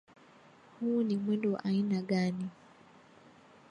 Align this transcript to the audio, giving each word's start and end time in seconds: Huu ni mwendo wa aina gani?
Huu 0.79 1.03
ni 1.03 1.17
mwendo 1.17 1.51
wa 1.53 1.63
aina 1.65 2.01
gani? 2.01 2.47